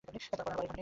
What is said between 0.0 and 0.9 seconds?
তারপর আর বাড়িঘর নাই।